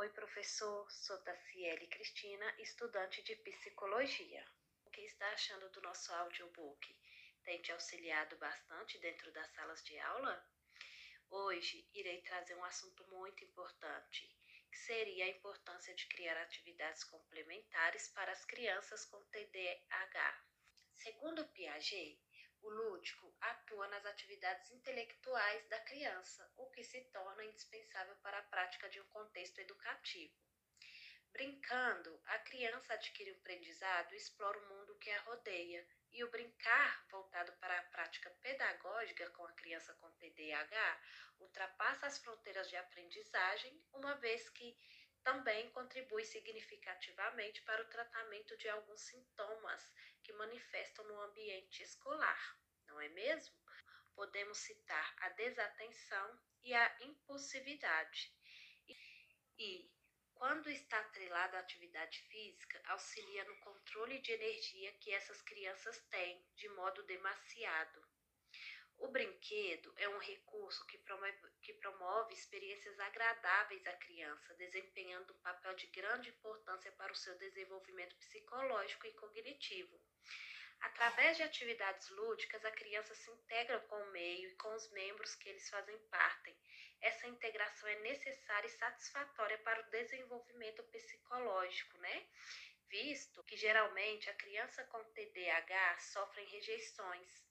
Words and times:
Oi, 0.00 0.10
professor. 0.10 0.88
Sou 0.92 1.18
Taciele 1.22 1.88
Cristina, 1.88 2.54
estudante 2.60 3.20
de 3.20 3.34
psicologia. 3.34 4.46
O 4.84 4.90
que 4.90 5.00
está 5.00 5.28
achando 5.32 5.68
do 5.70 5.82
nosso 5.82 6.12
audiobook? 6.12 6.96
Tem 7.42 7.60
te 7.62 7.72
auxiliado 7.72 8.36
bastante 8.36 8.96
dentro 9.00 9.32
das 9.32 9.50
salas 9.54 9.82
de 9.82 9.98
aula? 9.98 10.46
Hoje 11.28 11.84
irei 11.92 12.22
trazer 12.22 12.54
um 12.54 12.64
assunto 12.64 13.04
muito 13.08 13.42
importante, 13.42 14.32
que 14.70 14.78
seria 14.78 15.24
a 15.24 15.30
importância 15.30 15.92
de 15.96 16.06
criar 16.06 16.40
atividades 16.42 17.02
complementares 17.02 18.06
para 18.10 18.30
as 18.30 18.44
crianças 18.44 19.04
com 19.04 19.20
TDAH. 19.24 20.44
Segundo 20.94 21.44
Piaget, 21.48 22.22
o 22.62 22.68
lúdico 22.70 23.36
atua 23.78 23.86
nas 23.88 24.04
atividades 24.06 24.72
intelectuais 24.72 25.64
da 25.68 25.78
criança, 25.80 26.50
o 26.56 26.66
que 26.70 26.82
se 26.82 27.00
torna 27.12 27.44
indispensável 27.44 28.16
para 28.16 28.38
a 28.38 28.42
prática 28.42 28.88
de 28.88 29.00
um 29.00 29.04
contexto 29.04 29.60
educativo. 29.60 30.34
Brincando, 31.30 32.20
a 32.26 32.38
criança 32.40 32.94
adquire 32.94 33.30
um 33.32 33.36
aprendizado 33.36 34.12
e 34.12 34.16
explora 34.16 34.58
o 34.58 34.68
mundo 34.68 34.98
que 34.98 35.10
a 35.10 35.20
rodeia, 35.20 35.86
e 36.10 36.24
o 36.24 36.30
brincar, 36.30 37.06
voltado 37.08 37.52
para 37.60 37.78
a 37.78 37.82
prática 37.82 38.30
pedagógica 38.42 39.30
com 39.30 39.44
a 39.44 39.52
criança 39.52 39.94
com 39.94 40.10
TDAH, 40.14 41.02
ultrapassa 41.38 42.06
as 42.06 42.18
fronteiras 42.18 42.68
de 42.68 42.76
aprendizagem, 42.76 43.80
uma 43.92 44.16
vez 44.16 44.48
que 44.48 44.76
também 45.22 45.70
contribui 45.70 46.24
significativamente 46.24 47.62
para 47.62 47.82
o 47.82 47.88
tratamento 47.88 48.56
de 48.56 48.68
alguns 48.68 49.02
sintomas 49.02 49.92
que 50.24 50.32
manifestam 50.32 51.04
no 51.04 51.20
ambiente 51.20 51.82
escolar, 51.82 52.58
não 52.88 53.00
é 53.00 53.08
mesmo? 53.10 53.67
Podemos 54.18 54.58
citar 54.58 55.14
a 55.20 55.28
desatenção 55.28 56.40
e 56.64 56.74
a 56.74 56.96
impulsividade. 57.02 58.34
E, 59.56 59.88
quando 60.34 60.68
está 60.68 60.98
atrelado 60.98 61.56
à 61.56 61.60
atividade 61.60 62.18
física, 62.22 62.82
auxilia 62.86 63.44
no 63.44 63.56
controle 63.58 64.18
de 64.18 64.32
energia 64.32 64.92
que 64.94 65.12
essas 65.12 65.40
crianças 65.42 66.00
têm 66.10 66.44
de 66.56 66.68
modo 66.70 67.04
demasiado. 67.04 68.04
O 68.96 69.06
brinquedo 69.06 69.94
é 69.96 70.08
um 70.08 70.18
recurso 70.18 70.84
que 70.86 70.98
promove, 70.98 71.38
que 71.62 71.74
promove 71.74 72.34
experiências 72.34 72.98
agradáveis 72.98 73.86
à 73.86 73.92
criança, 73.98 74.52
desempenhando 74.54 75.32
um 75.32 75.38
papel 75.38 75.76
de 75.76 75.86
grande 75.86 76.30
importância 76.30 76.90
para 76.90 77.12
o 77.12 77.16
seu 77.16 77.38
desenvolvimento 77.38 78.16
psicológico 78.16 79.06
e 79.06 79.12
cognitivo. 79.12 80.02
Através 80.80 81.36
de 81.36 81.42
atividades 81.42 82.08
lúdicas, 82.10 82.64
a 82.64 82.70
criança 82.70 83.14
se 83.14 83.30
integra 83.30 83.80
com 83.80 83.96
o 83.96 84.10
meio 84.12 84.50
e 84.50 84.56
com 84.56 84.72
os 84.74 84.90
membros 84.92 85.34
que 85.34 85.48
eles 85.48 85.68
fazem 85.68 85.98
parte. 86.10 86.56
Essa 87.00 87.26
integração 87.26 87.88
é 87.88 88.00
necessária 88.00 88.66
e 88.66 88.70
satisfatória 88.70 89.58
para 89.58 89.80
o 89.80 89.90
desenvolvimento 89.90 90.82
psicológico, 90.84 91.98
né? 91.98 92.26
Visto 92.88 93.42
que 93.44 93.56
geralmente 93.56 94.30
a 94.30 94.34
criança 94.34 94.84
com 94.84 95.02
TDAH 95.12 95.98
sofre 95.98 96.44
rejeições 96.44 97.48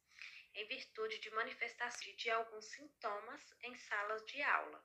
em 0.53 0.67
virtude 0.67 1.19
de 1.19 1.29
manifestação 1.31 2.15
de 2.15 2.29
alguns 2.31 2.65
sintomas 2.65 3.41
em 3.61 3.75
salas 3.75 4.25
de 4.25 4.41
aula. 4.41 4.83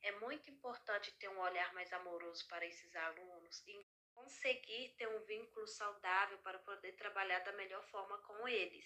É 0.00 0.10
muito 0.12 0.50
importante 0.50 1.12
ter 1.18 1.28
um 1.28 1.38
olhar 1.38 1.72
mais 1.74 1.92
amoroso 1.92 2.46
para 2.48 2.64
esses 2.66 2.96
alunos 2.96 3.62
e 3.66 3.86
conseguir 4.14 4.94
ter 4.96 5.08
um 5.08 5.24
vínculo 5.24 5.66
saudável 5.66 6.38
para 6.38 6.58
poder 6.60 6.92
trabalhar 6.92 7.40
da 7.40 7.52
melhor 7.52 7.82
forma 7.90 8.18
com 8.18 8.48
eles. 8.48 8.84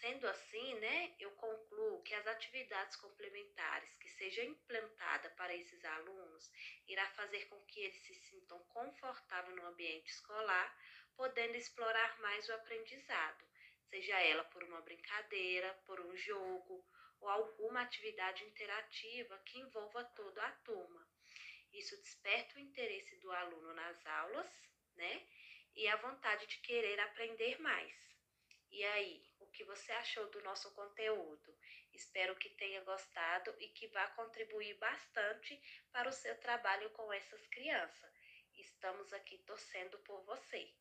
Sendo 0.00 0.26
assim, 0.28 0.74
né, 0.76 1.14
eu 1.18 1.30
concluo 1.32 2.02
que 2.02 2.14
as 2.14 2.26
atividades 2.26 2.96
complementares 2.96 3.96
que 3.98 4.08
sejam 4.08 4.44
implantadas 4.44 5.32
para 5.34 5.54
esses 5.54 5.84
alunos 5.84 6.50
irá 6.86 7.06
fazer 7.10 7.44
com 7.46 7.60
que 7.66 7.80
eles 7.80 8.00
se 8.02 8.14
sintam 8.14 8.58
confortáveis 8.64 9.56
no 9.56 9.66
ambiente 9.66 10.10
escolar, 10.10 10.78
podendo 11.16 11.54
explorar 11.54 12.18
mais 12.20 12.48
o 12.48 12.54
aprendizado 12.54 13.50
seja 13.90 14.16
ela 14.20 14.44
por 14.44 14.62
uma 14.62 14.80
brincadeira, 14.82 15.74
por 15.84 16.00
um 16.00 16.16
jogo 16.16 16.86
ou 17.20 17.28
alguma 17.28 17.82
atividade 17.82 18.44
interativa 18.44 19.36
que 19.40 19.58
envolva 19.58 20.04
toda 20.04 20.42
a 20.42 20.52
turma. 20.52 21.06
Isso 21.72 21.96
desperta 22.02 22.56
o 22.56 22.60
interesse 22.60 23.16
do 23.16 23.30
aluno 23.32 23.72
nas 23.74 24.06
aulas, 24.06 24.50
né? 24.96 25.26
E 25.74 25.86
a 25.88 25.96
vontade 25.96 26.46
de 26.46 26.58
querer 26.58 26.98
aprender 27.00 27.60
mais. 27.60 27.94
E 28.70 28.84
aí, 28.84 29.24
o 29.40 29.46
que 29.48 29.64
você 29.64 29.90
achou 29.92 30.28
do 30.30 30.40
nosso 30.42 30.72
conteúdo? 30.74 31.58
Espero 31.92 32.36
que 32.36 32.50
tenha 32.50 32.80
gostado 32.82 33.54
e 33.58 33.68
que 33.68 33.88
vá 33.88 34.06
contribuir 34.10 34.74
bastante 34.78 35.60
para 35.90 36.08
o 36.08 36.12
seu 36.12 36.38
trabalho 36.40 36.88
com 36.90 37.12
essas 37.12 37.46
crianças. 37.48 38.12
Estamos 38.54 39.12
aqui 39.12 39.38
torcendo 39.38 39.98
por 40.00 40.22
você. 40.24 40.72